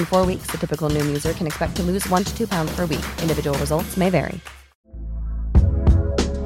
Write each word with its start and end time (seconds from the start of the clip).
In 0.00 0.06
four 0.06 0.24
weeks, 0.24 0.46
the 0.50 0.56
typical 0.56 0.88
Noom 0.88 1.08
user 1.08 1.34
can 1.34 1.46
expect 1.46 1.76
to 1.76 1.82
lose 1.82 2.08
one 2.08 2.24
to 2.24 2.34
two 2.34 2.46
pounds 2.46 2.74
per 2.74 2.86
week. 2.86 3.04
Individual 3.20 3.58
results 3.58 3.98
may 3.98 4.08
vary. 4.08 4.40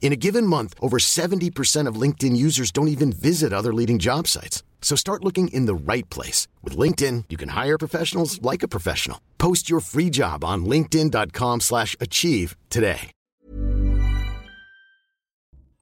In 0.00 0.12
a 0.12 0.16
given 0.16 0.46
month, 0.46 0.72
over 0.80 0.98
70% 0.98 1.88
of 1.88 2.00
LinkedIn 2.00 2.36
users 2.36 2.70
don't 2.70 2.88
even 2.88 3.12
visit 3.12 3.52
other 3.52 3.74
leading 3.74 3.98
job 3.98 4.28
sites. 4.28 4.62
So 4.80 4.94
start 4.94 5.24
looking 5.24 5.48
in 5.48 5.66
the 5.66 5.74
right 5.74 6.08
place. 6.10 6.46
With 6.62 6.78
LinkedIn, 6.78 7.24
you 7.28 7.36
can 7.36 7.50
hire 7.50 7.76
professionals 7.76 8.40
like 8.40 8.62
a 8.62 8.68
professional. 8.68 9.18
Post 9.38 9.68
your 9.68 9.80
free 9.80 10.10
job 10.10 10.44
on 10.44 10.64
linkedin.com 10.64 11.60
slash 11.60 11.96
achieve 12.00 12.56
today. 12.70 13.10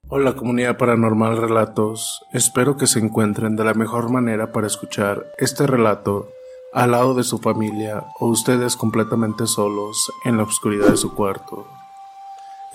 Hola 0.07 0.35
comunidad 0.35 0.77
paranormal 0.77 1.35
relatos, 1.35 2.21
espero 2.31 2.77
que 2.77 2.85
se 2.85 2.99
encuentren 2.99 3.55
de 3.55 3.63
la 3.63 3.73
mejor 3.73 4.11
manera 4.11 4.51
para 4.51 4.67
escuchar 4.67 5.25
este 5.39 5.65
relato 5.65 6.29
al 6.73 6.91
lado 6.91 7.15
de 7.15 7.23
su 7.23 7.39
familia 7.39 8.05
o 8.19 8.27
ustedes 8.27 8.75
completamente 8.75 9.47
solos 9.47 10.11
en 10.23 10.37
la 10.37 10.43
oscuridad 10.43 10.89
de 10.89 10.97
su 10.97 11.15
cuarto. 11.15 11.67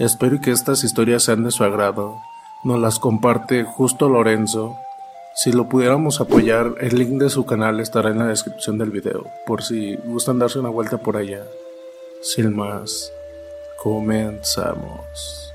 Espero 0.01 0.41
que 0.41 0.51
estas 0.51 0.83
historias 0.83 1.25
sean 1.25 1.45
de 1.45 1.51
su 1.51 1.63
agrado. 1.63 2.23
Nos 2.65 2.81
las 2.81 2.99
comparte 2.99 3.65
justo 3.65 4.09
Lorenzo. 4.09 4.79
Si 5.35 5.53
lo 5.53 5.69
pudiéramos 5.69 6.23
apoyar, 6.23 6.73
el 6.81 6.97
link 6.97 7.21
de 7.21 7.29
su 7.29 7.45
canal 7.45 7.81
estará 7.81 8.09
en 8.09 8.19
la 8.19 8.27
descripción 8.27 8.79
del 8.79 8.91
video, 8.91 9.27
por 9.47 9.63
si 9.63 9.97
gustan 9.97 10.39
darse 10.39 10.59
una 10.59 10.71
vuelta 10.71 10.97
por 10.97 11.19
allá. 11.19 11.45
Sin 12.23 12.57
más, 12.57 13.13
comenzamos. 13.83 15.53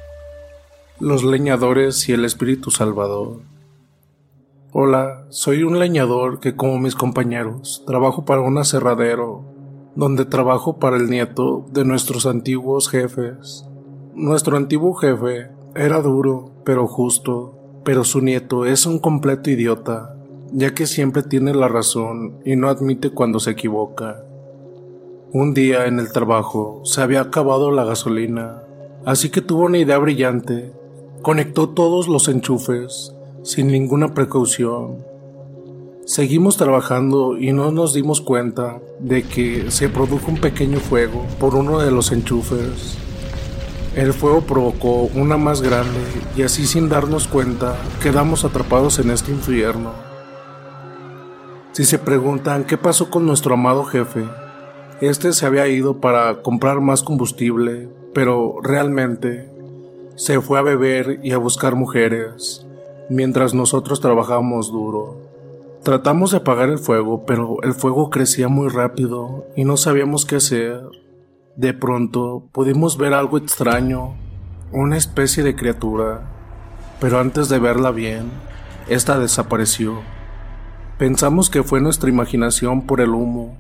Los 1.00 1.24
leñadores 1.24 2.08
y 2.08 2.14
el 2.14 2.24
espíritu 2.24 2.70
salvador. 2.70 3.42
Hola, 4.72 5.26
soy 5.30 5.64
un 5.64 5.80
leñador 5.80 6.40
que 6.40 6.56
como 6.56 6.78
mis 6.78 6.94
compañeros 6.94 7.82
trabajo 7.88 8.26
para 8.26 8.42
un 8.42 8.60
aserradero, 8.60 9.44
donde 9.96 10.24
trabajo 10.24 10.78
para 10.78 10.98
el 10.98 11.10
nieto 11.10 11.66
de 11.72 11.84
nuestros 11.84 12.28
antiguos 12.28 12.90
jefes. 12.90 13.66
Nuestro 14.18 14.56
antiguo 14.56 14.94
jefe 14.94 15.50
era 15.76 16.02
duro, 16.02 16.54
pero 16.64 16.88
justo, 16.88 17.82
pero 17.84 18.06
su 18.06 18.22
nieto 18.22 18.66
es 18.66 18.86
un 18.86 19.00
completo 19.00 19.50
idiota, 19.50 20.16
ya 20.54 20.74
que 20.74 20.88
siempre 20.88 21.22
tiene 21.22 21.54
la 21.54 21.68
razón 21.68 22.40
y 22.46 22.56
no 22.56 22.70
admite 22.70 23.10
cuando 23.10 23.42
se 23.42 23.52
equivoca. 23.52 24.24
Un 25.34 25.54
día 25.54 25.86
en 25.86 26.00
el 26.00 26.14
trabajo 26.14 26.80
se 26.86 27.02
había 27.02 27.20
acabado 27.20 27.72
la 27.72 27.84
gasolina, 27.84 28.64
así 29.04 29.30
que 29.30 29.42
tuvo 29.42 29.66
una 29.66 29.80
idea 29.80 29.98
brillante. 29.98 30.72
Conectó 31.22 31.68
todos 31.68 32.08
los 32.08 32.30
enchufes, 32.30 33.14
sin 33.44 33.68
ninguna 33.68 34.14
precaución. 34.14 35.04
Seguimos 36.06 36.56
trabajando 36.56 37.38
y 37.38 37.52
no 37.52 37.70
nos 37.72 37.94
dimos 37.94 38.22
cuenta 38.22 38.80
de 38.98 39.24
que 39.24 39.72
se 39.72 39.90
produjo 39.90 40.32
un 40.32 40.38
pequeño 40.38 40.80
fuego 40.80 41.26
por 41.38 41.54
uno 41.56 41.80
de 41.80 41.92
los 41.92 42.14
enchufes. 42.14 43.05
El 43.96 44.12
fuego 44.12 44.42
provocó 44.42 45.10
una 45.16 45.38
más 45.38 45.62
grande 45.62 46.02
y 46.36 46.42
así 46.42 46.66
sin 46.66 46.90
darnos 46.90 47.30
cuenta 47.30 47.78
quedamos 48.04 48.44
atrapados 48.44 49.00
en 49.00 49.10
este 49.10 49.32
infierno. 49.32 49.94
Si 51.72 51.86
se 51.86 51.98
preguntan 51.98 52.66
qué 52.66 52.78
pasó 52.78 53.10
con 53.10 53.26
nuestro 53.26 53.54
amado 53.54 53.86
jefe, 53.86 54.26
este 55.00 55.32
se 55.32 55.46
había 55.46 55.70
ido 55.70 56.02
para 56.02 56.42
comprar 56.42 56.82
más 56.82 57.04
combustible, 57.04 57.88
pero 58.14 58.56
realmente 58.62 59.50
se 60.18 60.42
fue 60.42 60.60
a 60.60 60.62
beber 60.62 61.22
y 61.24 61.32
a 61.32 61.38
buscar 61.38 61.76
mujeres, 61.76 62.66
mientras 63.10 63.54
nosotros 63.54 64.02
trabajábamos 64.02 64.74
duro. 64.74 65.22
Tratamos 65.84 66.32
de 66.32 66.38
apagar 66.38 66.68
el 66.68 66.80
fuego, 66.80 67.26
pero 67.26 67.62
el 67.64 67.74
fuego 67.74 68.10
crecía 68.10 68.50
muy 68.50 68.68
rápido 68.68 69.46
y 69.56 69.64
no 69.64 69.78
sabíamos 69.78 70.26
qué 70.26 70.38
hacer. 70.38 70.82
De 71.56 71.74
pronto 71.74 72.50
pudimos 72.52 72.98
ver 72.98 73.14
algo 73.14 73.38
extraño, 73.38 74.16
una 74.72 74.98
especie 74.98 75.44
de 75.44 75.56
criatura, 75.56 76.30
pero 77.00 77.20
antes 77.20 77.50
de 77.50 77.60
verla 77.60 77.92
bien, 77.92 78.32
esta 78.88 79.20
desapareció. 79.20 80.02
Pensamos 80.98 81.50
que 81.50 81.64
fue 81.64 81.82
nuestra 81.82 82.10
imaginación 82.10 82.86
por 82.86 83.02
el 83.02 83.10
humo. 83.10 83.58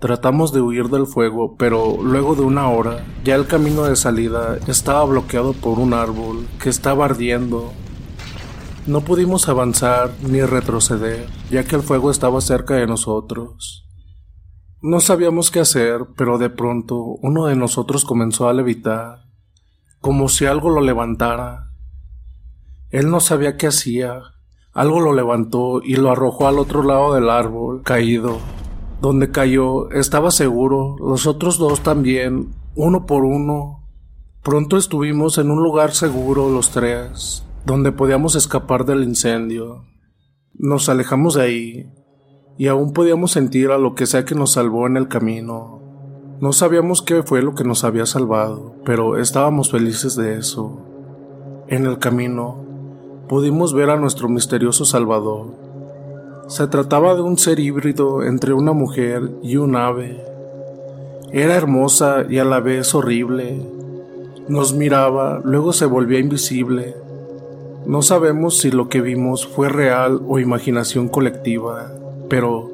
Tratamos 0.00 0.52
de 0.52 0.60
huir 0.60 0.88
del 0.88 1.06
fuego, 1.06 1.56
pero 1.56 1.96
luego 2.02 2.34
de 2.34 2.42
una 2.42 2.68
hora, 2.68 3.04
ya 3.24 3.34
el 3.34 3.46
camino 3.46 3.84
de 3.84 3.96
salida 3.96 4.58
estaba 4.66 5.04
bloqueado 5.04 5.52
por 5.54 5.78
un 5.78 5.94
árbol 5.94 6.46
que 6.62 6.68
estaba 6.68 7.04
ardiendo 7.04 7.72
no 8.86 9.00
pudimos 9.00 9.48
avanzar 9.48 10.12
ni 10.20 10.42
retroceder, 10.42 11.26
ya 11.50 11.64
que 11.64 11.74
el 11.74 11.80
fuego 11.82 12.10
estaba 12.10 12.42
cerca 12.42 12.74
de 12.74 12.86
nosotros. 12.86 13.83
No 14.86 15.00
sabíamos 15.00 15.50
qué 15.50 15.60
hacer, 15.60 16.08
pero 16.14 16.36
de 16.36 16.50
pronto 16.50 16.98
uno 17.22 17.46
de 17.46 17.56
nosotros 17.56 18.04
comenzó 18.04 18.50
a 18.50 18.52
levitar, 18.52 19.24
como 20.02 20.28
si 20.28 20.44
algo 20.44 20.68
lo 20.68 20.82
levantara. 20.82 21.70
Él 22.90 23.10
no 23.10 23.20
sabía 23.20 23.56
qué 23.56 23.68
hacía, 23.68 24.20
algo 24.74 25.00
lo 25.00 25.14
levantó 25.14 25.80
y 25.82 25.96
lo 25.96 26.10
arrojó 26.10 26.48
al 26.48 26.58
otro 26.58 26.82
lado 26.82 27.14
del 27.14 27.30
árbol, 27.30 27.80
caído. 27.82 28.36
Donde 29.00 29.30
cayó, 29.30 29.90
estaba 29.90 30.30
seguro, 30.30 30.96
los 30.98 31.26
otros 31.26 31.56
dos 31.56 31.80
también, 31.80 32.52
uno 32.74 33.06
por 33.06 33.24
uno. 33.24 33.88
Pronto 34.42 34.76
estuvimos 34.76 35.38
en 35.38 35.50
un 35.50 35.62
lugar 35.62 35.94
seguro 35.94 36.50
los 36.50 36.72
tres, 36.72 37.42
donde 37.64 37.90
podíamos 37.90 38.34
escapar 38.34 38.84
del 38.84 39.02
incendio. 39.02 39.86
Nos 40.52 40.90
alejamos 40.90 41.36
de 41.36 41.42
ahí 41.42 42.03
y 42.56 42.68
aún 42.68 42.92
podíamos 42.92 43.32
sentir 43.32 43.70
a 43.70 43.78
lo 43.78 43.94
que 43.94 44.06
sea 44.06 44.24
que 44.24 44.34
nos 44.34 44.52
salvó 44.52 44.86
en 44.86 44.96
el 44.96 45.08
camino. 45.08 45.80
No 46.40 46.52
sabíamos 46.52 47.02
qué 47.02 47.22
fue 47.22 47.42
lo 47.42 47.54
que 47.54 47.64
nos 47.64 47.84
había 47.84 48.06
salvado, 48.06 48.74
pero 48.84 49.18
estábamos 49.18 49.70
felices 49.70 50.16
de 50.16 50.38
eso. 50.38 50.78
En 51.68 51.86
el 51.86 51.98
camino 51.98 52.56
pudimos 53.28 53.72
ver 53.72 53.90
a 53.90 53.96
nuestro 53.96 54.28
misterioso 54.28 54.84
Salvador. 54.84 55.46
Se 56.48 56.66
trataba 56.66 57.14
de 57.14 57.22
un 57.22 57.38
ser 57.38 57.58
híbrido 57.60 58.22
entre 58.22 58.52
una 58.52 58.72
mujer 58.72 59.30
y 59.42 59.56
un 59.56 59.76
ave. 59.76 60.22
Era 61.32 61.54
hermosa 61.54 62.24
y 62.28 62.38
a 62.38 62.44
la 62.44 62.60
vez 62.60 62.94
horrible. 62.94 63.60
Nos 64.46 64.74
miraba, 64.74 65.40
luego 65.42 65.72
se 65.72 65.86
volvía 65.86 66.18
invisible 66.18 67.04
no 67.86 68.00
sabemos 68.00 68.56
si 68.56 68.70
lo 68.70 68.88
que 68.88 69.02
vimos 69.02 69.46
fue 69.46 69.68
real 69.68 70.22
o 70.26 70.38
imaginación 70.38 71.08
colectiva, 71.08 71.92
pero 72.28 72.70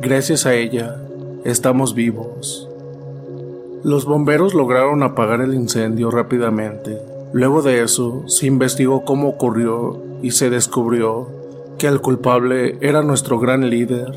gracias 0.00 0.46
a 0.46 0.54
ella 0.54 0.96
estamos 1.44 1.94
vivos. 1.94 2.68
Los 3.84 4.04
bomberos 4.04 4.54
lograron 4.54 5.02
apagar 5.02 5.40
el 5.40 5.54
incendio 5.54 6.10
rápidamente. 6.10 6.98
Luego 7.32 7.62
de 7.62 7.82
eso, 7.82 8.22
se 8.26 8.46
investigó 8.46 9.04
cómo 9.04 9.28
ocurrió 9.28 10.00
y 10.22 10.32
se 10.32 10.50
descubrió 10.50 11.28
que 11.78 11.88
el 11.88 12.00
culpable 12.00 12.78
era 12.80 13.02
nuestro 13.02 13.38
gran 13.38 13.70
líder, 13.70 14.12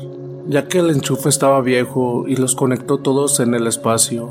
ya 0.46 0.68
que 0.68 0.78
el 0.78 0.90
enchufe 0.90 1.28
estaba 1.28 1.60
viejo 1.60 2.24
y 2.28 2.36
los 2.36 2.54
conectó 2.54 2.98
todos 2.98 3.40
en 3.40 3.54
el 3.54 3.66
espacio. 3.66 4.30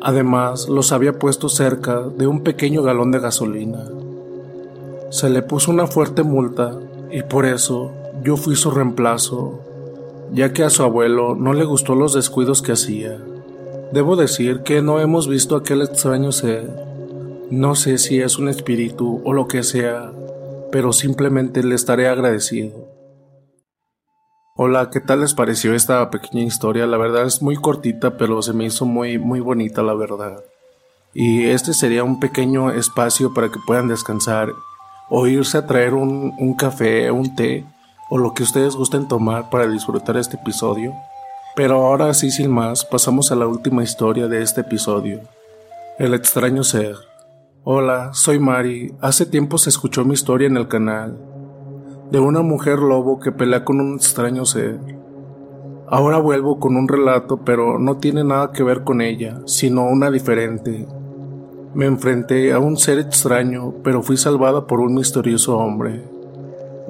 Además, 0.00 0.68
los 0.68 0.92
había 0.92 1.18
puesto 1.18 1.48
cerca 1.48 2.00
de 2.00 2.26
un 2.26 2.42
pequeño 2.42 2.82
galón 2.82 3.10
de 3.10 3.18
gasolina 3.18 3.84
se 5.10 5.28
le 5.28 5.42
puso 5.42 5.72
una 5.72 5.88
fuerte 5.88 6.22
multa 6.22 6.78
y 7.10 7.22
por 7.22 7.44
eso 7.44 7.90
yo 8.22 8.36
fui 8.36 8.54
su 8.54 8.70
reemplazo, 8.70 9.58
ya 10.32 10.52
que 10.52 10.62
a 10.62 10.70
su 10.70 10.82
abuelo 10.82 11.34
no 11.34 11.52
le 11.52 11.64
gustó 11.64 11.94
los 11.94 12.14
descuidos 12.14 12.62
que 12.62 12.72
hacía. 12.72 13.18
Debo 13.92 14.16
decir 14.16 14.62
que 14.62 14.82
no 14.82 15.00
hemos 15.00 15.28
visto 15.28 15.56
aquel 15.56 15.82
extraño 15.82 16.30
ser. 16.32 16.70
No 17.50 17.74
sé 17.74 17.98
si 17.98 18.20
es 18.20 18.38
un 18.38 18.48
espíritu 18.48 19.20
o 19.24 19.32
lo 19.32 19.48
que 19.48 19.64
sea, 19.64 20.12
pero 20.70 20.92
simplemente 20.92 21.64
le 21.64 21.74
estaré 21.74 22.08
agradecido. 22.08 22.88
Hola, 24.56 24.90
¿qué 24.90 25.00
tal 25.00 25.20
les 25.20 25.34
pareció 25.34 25.74
esta 25.74 26.08
pequeña 26.10 26.44
historia? 26.44 26.86
La 26.86 26.98
verdad 26.98 27.24
es 27.26 27.42
muy 27.42 27.56
cortita, 27.56 28.16
pero 28.16 28.42
se 28.42 28.52
me 28.52 28.66
hizo 28.66 28.84
muy 28.84 29.18
muy 29.18 29.40
bonita 29.40 29.82
la 29.82 29.94
verdad. 29.94 30.44
Y 31.12 31.46
este 31.46 31.74
sería 31.74 32.04
un 32.04 32.20
pequeño 32.20 32.70
espacio 32.70 33.34
para 33.34 33.48
que 33.48 33.58
puedan 33.66 33.88
descansar 33.88 34.52
o 35.08 35.26
irse 35.26 35.58
a 35.58 35.66
traer 35.66 35.94
un, 35.94 36.34
un 36.38 36.54
café, 36.54 37.10
un 37.10 37.34
té 37.34 37.64
o 38.10 38.18
lo 38.18 38.34
que 38.34 38.42
ustedes 38.42 38.76
gusten 38.76 39.08
tomar 39.08 39.48
para 39.48 39.66
disfrutar 39.66 40.18
este 40.18 40.36
episodio. 40.36 40.92
Pero 41.56 41.86
ahora 41.86 42.12
sí, 42.12 42.30
sin 42.30 42.50
más, 42.50 42.84
pasamos 42.84 43.32
a 43.32 43.36
la 43.36 43.46
última 43.46 43.82
historia 43.82 44.28
de 44.28 44.42
este 44.42 44.60
episodio. 44.60 45.20
El 45.98 46.12
extraño 46.12 46.62
ser. 46.62 46.96
Hola, 47.64 48.10
soy 48.12 48.38
Mari. 48.38 48.94
Hace 49.00 49.24
tiempo 49.24 49.56
se 49.56 49.70
escuchó 49.70 50.04
mi 50.04 50.14
historia 50.14 50.48
en 50.48 50.58
el 50.58 50.68
canal. 50.68 51.18
De 52.10 52.20
una 52.20 52.42
mujer 52.42 52.80
lobo 52.80 53.18
que 53.20 53.32
pelea 53.32 53.64
con 53.64 53.80
un 53.80 53.94
extraño 53.94 54.44
ser. 54.44 54.78
Ahora 55.88 56.18
vuelvo 56.18 56.58
con 56.58 56.76
un 56.76 56.88
relato, 56.88 57.38
pero 57.38 57.78
no 57.78 57.96
tiene 57.96 58.24
nada 58.24 58.52
que 58.52 58.62
ver 58.62 58.84
con 58.84 59.00
ella, 59.00 59.40
sino 59.46 59.86
una 59.86 60.10
diferente, 60.10 60.86
me 61.72 61.86
enfrenté 61.86 62.52
a 62.52 62.58
un 62.58 62.76
ser 62.76 62.98
extraño, 62.98 63.74
pero 63.84 64.02
fui 64.02 64.16
salvada 64.16 64.66
por 64.66 64.80
un 64.80 64.94
misterioso 64.94 65.56
hombre. 65.56 66.02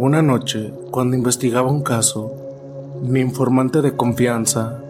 Una 0.03 0.23
noche, 0.23 0.73
cuando 0.91 1.15
investigaba 1.15 1.71
un 1.71 1.83
caso, 1.83 2.33
mi 3.03 3.21
informante 3.21 3.83
de 3.83 3.99
confianza 3.99 4.83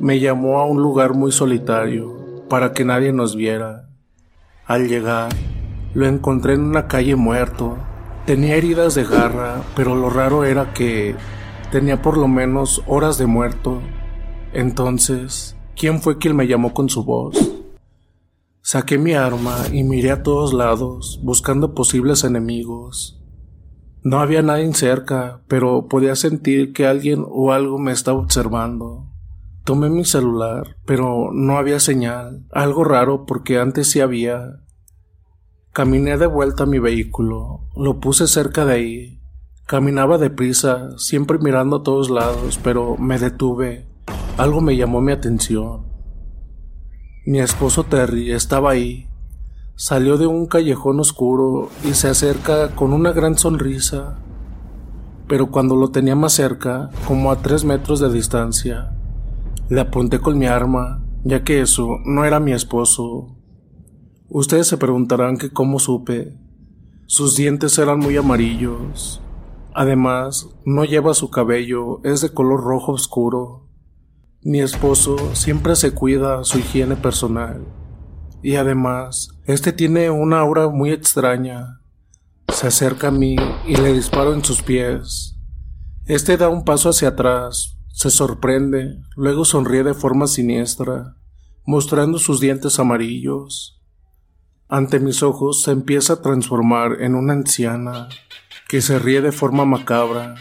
me 0.00 0.20
llamó 0.20 0.58
a 0.58 0.64
un 0.64 0.80
lugar 0.80 1.12
muy 1.12 1.32
solitario 1.32 2.46
para 2.48 2.72
que 2.72 2.82
nadie 2.82 3.12
nos 3.12 3.36
viera. 3.36 3.90
Al 4.64 4.88
llegar, 4.88 5.34
lo 5.92 6.06
encontré 6.06 6.54
en 6.54 6.62
una 6.62 6.88
calle 6.88 7.14
muerto. 7.14 7.76
Tenía 8.24 8.56
heridas 8.56 8.94
de 8.94 9.04
garra, 9.04 9.60
pero 9.76 9.96
lo 9.96 10.08
raro 10.08 10.44
era 10.44 10.72
que 10.72 11.14
tenía 11.70 12.00
por 12.00 12.16
lo 12.16 12.26
menos 12.26 12.82
horas 12.86 13.18
de 13.18 13.26
muerto. 13.26 13.82
Entonces, 14.54 15.58
¿quién 15.76 16.00
fue 16.00 16.16
quien 16.16 16.36
me 16.36 16.46
llamó 16.46 16.72
con 16.72 16.88
su 16.88 17.04
voz? 17.04 17.36
Saqué 18.62 18.96
mi 18.96 19.12
arma 19.12 19.58
y 19.70 19.82
miré 19.84 20.10
a 20.10 20.22
todos 20.22 20.54
lados, 20.54 21.20
buscando 21.22 21.74
posibles 21.74 22.24
enemigos. 22.24 23.21
No 24.04 24.18
había 24.18 24.42
nadie 24.42 24.72
cerca, 24.74 25.42
pero 25.46 25.86
podía 25.86 26.16
sentir 26.16 26.72
que 26.72 26.86
alguien 26.86 27.24
o 27.28 27.52
algo 27.52 27.78
me 27.78 27.92
estaba 27.92 28.18
observando. 28.18 29.06
Tomé 29.64 29.90
mi 29.90 30.04
celular, 30.04 30.76
pero 30.84 31.30
no 31.32 31.56
había 31.56 31.78
señal, 31.78 32.44
algo 32.50 32.82
raro 32.82 33.26
porque 33.26 33.60
antes 33.60 33.90
sí 33.90 34.00
había. 34.00 34.60
Caminé 35.72 36.18
de 36.18 36.26
vuelta 36.26 36.64
a 36.64 36.66
mi 36.66 36.80
vehículo, 36.80 37.68
lo 37.76 38.00
puse 38.00 38.26
cerca 38.26 38.64
de 38.64 38.74
ahí. 38.74 39.22
Caminaba 39.66 40.18
deprisa, 40.18 40.98
siempre 40.98 41.38
mirando 41.38 41.76
a 41.76 41.82
todos 41.84 42.10
lados, 42.10 42.58
pero 42.62 42.96
me 42.96 43.20
detuve. 43.20 43.86
Algo 44.36 44.60
me 44.60 44.76
llamó 44.76 45.00
mi 45.00 45.12
atención. 45.12 45.86
Mi 47.24 47.38
esposo 47.38 47.84
Terry 47.84 48.32
estaba 48.32 48.72
ahí. 48.72 49.06
Salió 49.74 50.18
de 50.18 50.26
un 50.26 50.46
callejón 50.46 51.00
oscuro 51.00 51.70
y 51.82 51.94
se 51.94 52.08
acerca 52.08 52.74
con 52.74 52.92
una 52.92 53.10
gran 53.12 53.38
sonrisa. 53.38 54.18
Pero 55.26 55.50
cuando 55.50 55.76
lo 55.76 55.90
tenía 55.90 56.14
más 56.14 56.34
cerca, 56.34 56.90
como 57.08 57.32
a 57.32 57.40
tres 57.40 57.64
metros 57.64 57.98
de 57.98 58.12
distancia, 58.12 58.94
le 59.70 59.80
apunté 59.80 60.20
con 60.20 60.38
mi 60.38 60.44
arma, 60.44 61.02
ya 61.24 61.42
que 61.42 61.62
eso 61.62 61.96
no 62.04 62.26
era 62.26 62.38
mi 62.38 62.52
esposo. 62.52 63.34
Ustedes 64.28 64.66
se 64.66 64.76
preguntarán 64.76 65.38
que 65.38 65.50
cómo 65.50 65.78
supe. 65.78 66.38
Sus 67.06 67.34
dientes 67.34 67.78
eran 67.78 67.98
muy 67.98 68.18
amarillos. 68.18 69.22
Además, 69.74 70.50
no 70.66 70.84
lleva 70.84 71.14
su 71.14 71.30
cabello, 71.30 72.04
es 72.04 72.20
de 72.20 72.28
color 72.28 72.62
rojo 72.62 72.92
oscuro. 72.92 73.68
Mi 74.42 74.60
esposo 74.60 75.16
siempre 75.32 75.76
se 75.76 75.92
cuida 75.92 76.44
su 76.44 76.58
higiene 76.58 76.94
personal 76.94 77.64
y 78.42 78.56
además, 78.56 79.28
este 79.46 79.72
tiene 79.72 80.10
una 80.10 80.40
aura 80.40 80.68
muy 80.68 80.90
extraña. 80.90 81.80
Se 82.48 82.66
acerca 82.66 83.08
a 83.08 83.12
mí 83.12 83.36
y 83.66 83.76
le 83.76 83.92
disparo 83.92 84.34
en 84.34 84.44
sus 84.44 84.62
pies. 84.62 85.36
Este 86.06 86.36
da 86.36 86.48
un 86.48 86.64
paso 86.64 86.88
hacia 86.88 87.08
atrás, 87.08 87.78
se 87.92 88.10
sorprende, 88.10 88.98
luego 89.16 89.44
sonríe 89.44 89.84
de 89.84 89.94
forma 89.94 90.26
siniestra, 90.26 91.16
mostrando 91.64 92.18
sus 92.18 92.40
dientes 92.40 92.78
amarillos. 92.78 93.80
Ante 94.68 94.98
mis 94.98 95.22
ojos 95.22 95.62
se 95.62 95.70
empieza 95.70 96.14
a 96.14 96.22
transformar 96.22 97.00
en 97.00 97.14
una 97.14 97.34
anciana 97.34 98.08
que 98.68 98.80
se 98.80 98.98
ríe 98.98 99.20
de 99.20 99.30
forma 99.30 99.64
macabra. 99.64 100.34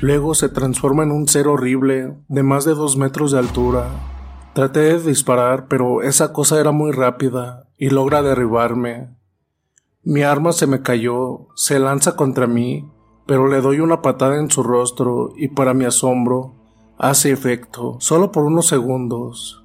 Luego 0.00 0.34
se 0.34 0.48
transforma 0.48 1.04
en 1.04 1.12
un 1.12 1.28
ser 1.28 1.46
horrible 1.46 2.16
de 2.28 2.42
más 2.42 2.64
de 2.64 2.74
dos 2.74 2.96
metros 2.96 3.32
de 3.32 3.38
altura. 3.38 4.13
Traté 4.54 4.80
de 4.80 5.00
disparar, 5.00 5.66
pero 5.66 6.02
esa 6.02 6.32
cosa 6.32 6.60
era 6.60 6.70
muy 6.70 6.92
rápida 6.92 7.66
y 7.76 7.90
logra 7.90 8.22
derribarme. 8.22 9.16
Mi 10.04 10.22
arma 10.22 10.52
se 10.52 10.68
me 10.68 10.80
cayó, 10.80 11.48
se 11.56 11.80
lanza 11.80 12.14
contra 12.14 12.46
mí, 12.46 12.88
pero 13.26 13.48
le 13.48 13.60
doy 13.60 13.80
una 13.80 14.00
patada 14.00 14.38
en 14.38 14.50
su 14.50 14.62
rostro 14.62 15.32
y 15.36 15.48
para 15.48 15.74
mi 15.74 15.84
asombro 15.84 16.54
hace 16.98 17.32
efecto, 17.32 17.96
solo 17.98 18.30
por 18.30 18.44
unos 18.44 18.68
segundos. 18.68 19.64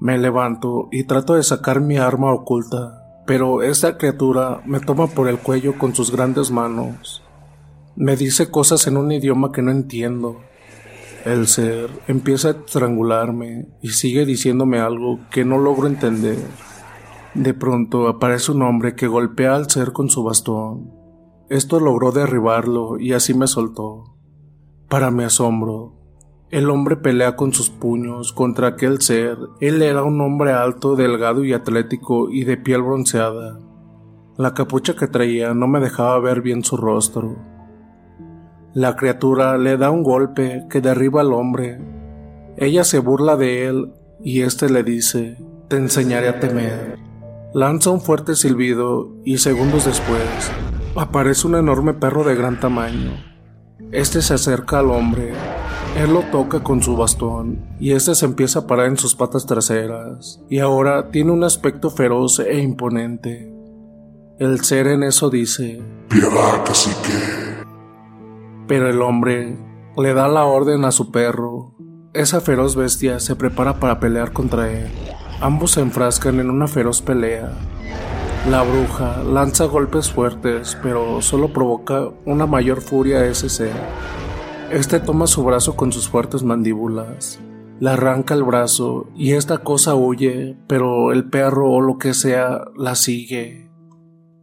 Me 0.00 0.16
levanto 0.16 0.88
y 0.90 1.04
trato 1.04 1.34
de 1.34 1.42
sacar 1.42 1.82
mi 1.82 1.98
arma 1.98 2.32
oculta, 2.32 3.22
pero 3.26 3.62
esta 3.62 3.98
criatura 3.98 4.62
me 4.64 4.80
toma 4.80 5.08
por 5.08 5.28
el 5.28 5.38
cuello 5.38 5.76
con 5.78 5.94
sus 5.94 6.10
grandes 6.10 6.50
manos. 6.50 7.22
Me 7.96 8.16
dice 8.16 8.50
cosas 8.50 8.86
en 8.86 8.96
un 8.96 9.12
idioma 9.12 9.52
que 9.52 9.60
no 9.60 9.70
entiendo. 9.70 10.40
El 11.24 11.46
ser 11.46 11.88
empieza 12.06 12.48
a 12.48 12.50
estrangularme 12.50 13.66
y 13.80 13.88
sigue 13.90 14.26
diciéndome 14.26 14.78
algo 14.78 15.20
que 15.30 15.46
no 15.46 15.58
logro 15.58 15.86
entender. 15.86 16.36
De 17.32 17.54
pronto 17.54 18.08
aparece 18.08 18.52
un 18.52 18.60
hombre 18.60 18.94
que 18.94 19.06
golpea 19.06 19.56
al 19.56 19.70
ser 19.70 19.92
con 19.92 20.10
su 20.10 20.22
bastón. 20.22 20.92
Esto 21.48 21.80
logró 21.80 22.12
derribarlo 22.12 22.98
y 22.98 23.14
así 23.14 23.32
me 23.32 23.46
soltó. 23.46 24.16
Para 24.90 25.10
mi 25.10 25.24
asombro, 25.24 25.94
el 26.50 26.68
hombre 26.68 26.96
pelea 26.96 27.36
con 27.36 27.54
sus 27.54 27.70
puños 27.70 28.34
contra 28.34 28.68
aquel 28.68 29.00
ser. 29.00 29.38
Él 29.60 29.80
era 29.80 30.02
un 30.02 30.20
hombre 30.20 30.52
alto, 30.52 30.94
delgado 30.94 31.42
y 31.42 31.54
atlético 31.54 32.28
y 32.30 32.44
de 32.44 32.58
piel 32.58 32.82
bronceada. 32.82 33.58
La 34.36 34.52
capucha 34.52 34.94
que 34.94 35.06
traía 35.06 35.54
no 35.54 35.68
me 35.68 35.80
dejaba 35.80 36.20
ver 36.20 36.42
bien 36.42 36.62
su 36.62 36.76
rostro. 36.76 37.53
La 38.74 38.96
criatura 38.96 39.56
le 39.56 39.76
da 39.76 39.90
un 39.90 40.02
golpe 40.02 40.66
que 40.68 40.80
derriba 40.80 41.20
al 41.20 41.32
hombre. 41.32 41.80
Ella 42.56 42.84
se 42.84 42.98
burla 42.98 43.36
de 43.36 43.68
él 43.68 43.92
y 44.22 44.42
éste 44.42 44.68
le 44.68 44.82
dice, 44.82 45.38
te 45.68 45.76
enseñaré 45.76 46.28
a 46.28 46.40
temer. 46.40 46.98
Lanza 47.54 47.90
un 47.90 48.00
fuerte 48.00 48.34
silbido 48.34 49.12
y 49.24 49.38
segundos 49.38 49.84
después 49.84 50.50
aparece 50.96 51.46
un 51.46 51.56
enorme 51.56 51.94
perro 51.94 52.24
de 52.24 52.34
gran 52.34 52.60
tamaño. 52.60 53.12
Este 53.92 54.22
se 54.22 54.34
acerca 54.34 54.80
al 54.80 54.90
hombre. 54.90 55.32
Él 55.96 56.12
lo 56.12 56.22
toca 56.32 56.60
con 56.60 56.82
su 56.82 56.96
bastón 56.96 57.76
y 57.78 57.92
este 57.92 58.14
se 58.14 58.26
empieza 58.26 58.60
a 58.60 58.66
parar 58.66 58.86
en 58.86 58.96
sus 58.96 59.14
patas 59.14 59.46
traseras 59.46 60.40
y 60.48 60.58
ahora 60.58 61.10
tiene 61.10 61.30
un 61.30 61.44
aspecto 61.44 61.90
feroz 61.90 62.40
e 62.40 62.58
imponente. 62.60 63.52
El 64.38 64.64
ser 64.64 64.88
en 64.88 65.04
eso 65.04 65.30
dice, 65.30 65.80
Piedad, 66.08 66.64
cacique. 66.64 67.43
Pero 68.66 68.88
el 68.88 69.02
hombre 69.02 69.56
le 69.96 70.14
da 70.14 70.28
la 70.28 70.44
orden 70.44 70.84
a 70.84 70.92
su 70.92 71.10
perro. 71.10 71.74
Esa 72.12 72.40
feroz 72.40 72.76
bestia 72.76 73.20
se 73.20 73.36
prepara 73.36 73.80
para 73.80 74.00
pelear 74.00 74.32
contra 74.32 74.70
él. 74.70 74.88
Ambos 75.40 75.72
se 75.72 75.80
enfrascan 75.80 76.40
en 76.40 76.50
una 76.50 76.66
feroz 76.66 77.02
pelea. 77.02 77.52
La 78.50 78.62
bruja 78.62 79.22
lanza 79.22 79.64
golpes 79.64 80.10
fuertes, 80.10 80.78
pero 80.82 81.22
solo 81.22 81.52
provoca 81.52 82.08
una 82.24 82.46
mayor 82.46 82.80
furia 82.80 83.18
a 83.18 83.26
ese 83.26 83.48
ser. 83.48 83.72
Este 84.70 85.00
toma 85.00 85.26
su 85.26 85.44
brazo 85.44 85.76
con 85.76 85.92
sus 85.92 86.08
fuertes 86.08 86.42
mandíbulas, 86.42 87.40
le 87.80 87.90
arranca 87.90 88.34
el 88.34 88.44
brazo 88.44 89.08
y 89.16 89.32
esta 89.32 89.58
cosa 89.58 89.94
huye, 89.94 90.56
pero 90.68 91.12
el 91.12 91.28
perro 91.28 91.70
o 91.70 91.80
lo 91.80 91.98
que 91.98 92.14
sea 92.14 92.62
la 92.76 92.94
sigue. 92.94 93.70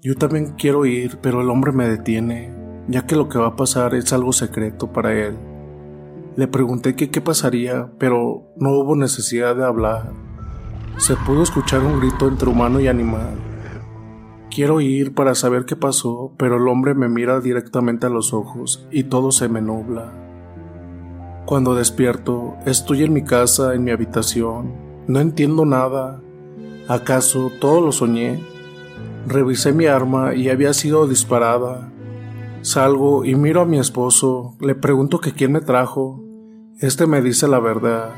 Yo 0.02 0.16
también 0.16 0.56
quiero 0.58 0.86
ir, 0.86 1.20
pero 1.22 1.42
el 1.42 1.50
hombre 1.50 1.72
me 1.72 1.88
detiene, 1.88 2.54
ya 2.88 3.06
que 3.06 3.16
lo 3.16 3.30
que 3.30 3.40
va 3.40 3.48
a 3.48 3.56
pasar 3.56 3.96
es 3.96 4.12
algo 4.14 4.34
secreto 4.34 4.92
para 4.92 5.14
él. 5.14 5.38
Le 6.36 6.48
pregunté 6.48 6.96
qué 6.96 7.22
pasaría, 7.22 7.92
pero 7.98 8.44
no 8.58 8.72
hubo 8.72 8.96
necesidad 8.96 9.56
de 9.56 9.66
hablar. 9.66 10.12
Se 10.98 11.16
pudo 11.16 11.44
escuchar 11.44 11.82
un 11.82 12.00
grito 12.00 12.28
entre 12.28 12.50
humano 12.50 12.80
y 12.80 12.88
animal. 12.88 13.36
Quiero 14.54 14.82
ir 14.82 15.14
para 15.14 15.34
saber 15.34 15.66
qué 15.66 15.76
pasó, 15.76 16.34
pero 16.38 16.58
el 16.58 16.68
hombre 16.68 16.94
me 16.94 17.08
mira 17.08 17.40
directamente 17.40 18.08
a 18.08 18.10
los 18.10 18.34
ojos 18.34 18.86
y 18.92 19.06
todo 19.06 19.32
se 19.32 19.48
me 19.48 19.62
nubla. 19.62 20.12
Cuando 21.46 21.74
despierto, 21.74 22.56
estoy 22.66 23.04
en 23.04 23.14
mi 23.14 23.24
casa, 23.24 23.74
en 23.74 23.84
mi 23.84 23.92
habitación. 23.92 24.74
No 25.08 25.20
entiendo 25.20 25.66
nada. 25.66 26.22
¿Acaso 26.88 27.52
todo 27.60 27.82
lo 27.82 27.92
soñé? 27.92 28.40
Revisé 29.26 29.74
mi 29.74 29.86
arma 29.86 30.36
y 30.36 30.50
había 30.50 30.74
sido 30.74 31.08
disparada. 31.08 31.91
Salgo 32.62 33.26
y 33.26 33.34
miro 33.34 33.62
a 33.62 33.66
mi 33.66 33.80
esposo, 33.80 34.56
le 34.60 34.76
pregunto 34.76 35.20
que 35.20 35.34
quién 35.34 35.52
me 35.52 35.62
trajo. 35.62 36.24
Este 36.80 37.08
me 37.08 37.20
dice 37.24 37.48
la 37.48 37.60
verdad. 37.60 38.12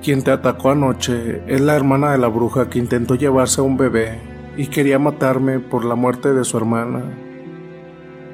Quien 0.00 0.22
te 0.22 0.30
atacó 0.30 0.70
anoche 0.70 1.42
es 1.48 1.60
la 1.60 1.74
hermana 1.74 2.12
de 2.12 2.18
la 2.18 2.28
bruja 2.28 2.70
que 2.70 2.78
intentó 2.78 3.16
llevarse 3.16 3.60
a 3.60 3.64
un 3.64 3.76
bebé 3.76 4.20
y 4.56 4.68
quería 4.68 5.00
matarme 5.00 5.58
por 5.58 5.84
la 5.84 5.96
muerte 5.96 6.32
de 6.32 6.44
su 6.44 6.56
hermana. 6.56 7.02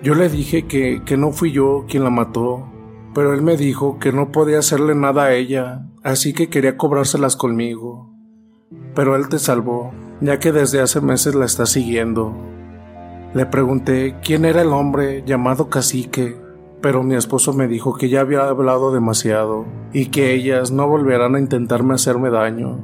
Yo 0.02 0.14
le 0.14 0.28
dije 0.28 0.66
que, 0.66 1.02
que 1.06 1.16
no 1.16 1.32
fui 1.32 1.52
yo 1.52 1.86
quien 1.88 2.04
la 2.04 2.10
mató, 2.10 2.70
pero 3.14 3.32
él 3.32 3.40
me 3.40 3.56
dijo 3.56 3.98
que 3.98 4.12
no 4.12 4.30
podía 4.30 4.58
hacerle 4.58 4.94
nada 4.94 5.24
a 5.24 5.32
ella, 5.32 5.86
así 6.02 6.34
que 6.34 6.50
quería 6.50 6.76
cobrárselas 6.76 7.34
conmigo. 7.34 8.12
Pero 8.94 9.16
él 9.16 9.30
te 9.30 9.38
salvó, 9.38 9.92
ya 10.20 10.38
que 10.38 10.52
desde 10.52 10.82
hace 10.82 11.00
meses 11.00 11.34
la 11.34 11.46
está 11.46 11.64
siguiendo. 11.64 12.55
Le 13.34 13.46
pregunté 13.46 14.16
quién 14.22 14.44
era 14.44 14.62
el 14.62 14.68
hombre 14.68 15.22
llamado 15.26 15.68
cacique, 15.68 16.36
pero 16.80 17.02
mi 17.02 17.16
esposo 17.16 17.52
me 17.52 17.68
dijo 17.68 17.94
que 17.94 18.08
ya 18.08 18.20
había 18.20 18.48
hablado 18.48 18.92
demasiado 18.92 19.66
y 19.92 20.06
que 20.06 20.32
ellas 20.32 20.70
no 20.70 20.88
volverán 20.88 21.34
a 21.34 21.40
intentarme 21.40 21.94
hacerme 21.94 22.30
daño. 22.30 22.78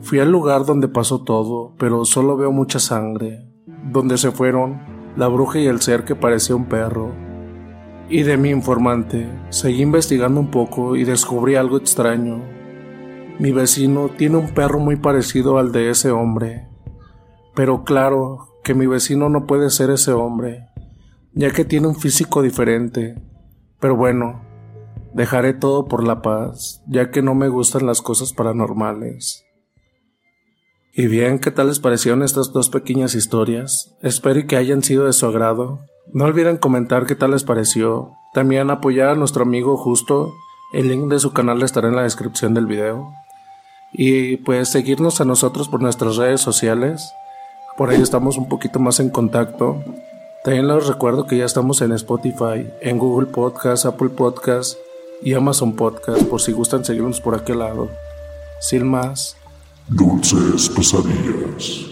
Fui 0.00 0.18
al 0.18 0.30
lugar 0.30 0.64
donde 0.64 0.88
pasó 0.88 1.22
todo, 1.22 1.74
pero 1.78 2.04
solo 2.04 2.36
veo 2.36 2.52
mucha 2.52 2.78
sangre. 2.78 3.48
Donde 3.84 4.18
se 4.18 4.30
fueron, 4.30 4.80
la 5.16 5.28
bruja 5.28 5.58
y 5.58 5.66
el 5.66 5.80
ser 5.80 6.04
que 6.04 6.14
parecía 6.14 6.56
un 6.56 6.66
perro. 6.66 7.10
Y 8.08 8.22
de 8.22 8.36
mi 8.36 8.50
informante, 8.50 9.28
seguí 9.50 9.82
investigando 9.82 10.40
un 10.40 10.50
poco 10.50 10.96
y 10.96 11.04
descubrí 11.04 11.54
algo 11.54 11.76
extraño. 11.76 12.42
Mi 13.38 13.52
vecino 13.52 14.08
tiene 14.08 14.36
un 14.36 14.50
perro 14.50 14.78
muy 14.78 14.96
parecido 14.96 15.58
al 15.58 15.72
de 15.72 15.90
ese 15.90 16.10
hombre. 16.10 16.68
Pero 17.54 17.84
claro 17.84 18.51
que 18.62 18.74
mi 18.74 18.86
vecino 18.86 19.28
no 19.28 19.46
puede 19.46 19.70
ser 19.70 19.90
ese 19.90 20.12
hombre, 20.12 20.68
ya 21.32 21.50
que 21.50 21.64
tiene 21.64 21.88
un 21.88 21.96
físico 21.96 22.42
diferente. 22.42 23.20
Pero 23.80 23.96
bueno, 23.96 24.42
dejaré 25.14 25.54
todo 25.54 25.86
por 25.86 26.04
la 26.04 26.22
paz, 26.22 26.82
ya 26.86 27.10
que 27.10 27.22
no 27.22 27.34
me 27.34 27.48
gustan 27.48 27.86
las 27.86 28.02
cosas 28.02 28.32
paranormales. 28.32 29.44
Y 30.94 31.06
bien, 31.06 31.38
¿qué 31.38 31.50
tal 31.50 31.68
les 31.68 31.78
parecieron 31.78 32.22
estas 32.22 32.52
dos 32.52 32.68
pequeñas 32.68 33.14
historias? 33.14 33.96
Espero 34.02 34.46
que 34.46 34.56
hayan 34.56 34.82
sido 34.82 35.06
de 35.06 35.14
su 35.14 35.26
agrado. 35.26 35.80
No 36.12 36.26
olviden 36.26 36.58
comentar 36.58 37.06
qué 37.06 37.14
tal 37.14 37.30
les 37.30 37.44
pareció. 37.44 38.12
También 38.34 38.70
apoyar 38.70 39.08
a 39.08 39.14
nuestro 39.14 39.42
amigo 39.42 39.78
Justo. 39.78 40.34
El 40.74 40.88
link 40.88 41.10
de 41.10 41.18
su 41.18 41.32
canal 41.32 41.62
estará 41.62 41.88
en 41.88 41.96
la 41.96 42.02
descripción 42.02 42.52
del 42.52 42.66
video. 42.66 43.10
Y 43.94 44.36
pues 44.38 44.68
seguirnos 44.68 45.20
a 45.22 45.24
nosotros 45.24 45.68
por 45.68 45.80
nuestras 45.80 46.16
redes 46.16 46.42
sociales. 46.42 47.10
Por 47.76 47.90
ahí 47.90 48.00
estamos 48.00 48.36
un 48.36 48.48
poquito 48.48 48.78
más 48.78 49.00
en 49.00 49.10
contacto. 49.10 49.82
También 50.44 50.68
les 50.68 50.86
recuerdo 50.86 51.26
que 51.26 51.38
ya 51.38 51.44
estamos 51.44 51.80
en 51.82 51.92
Spotify, 51.92 52.68
en 52.80 52.98
Google 52.98 53.26
Podcast, 53.26 53.86
Apple 53.86 54.10
Podcast 54.10 54.76
y 55.22 55.34
Amazon 55.34 55.74
Podcast 55.74 56.22
por 56.24 56.40
si 56.40 56.52
gustan 56.52 56.84
seguirnos 56.84 57.20
por 57.20 57.34
aquel 57.34 57.60
lado. 57.60 57.88
Sin 58.60 58.86
más. 58.88 59.36
Dulces 59.88 60.68
pesadillas. 60.68 61.91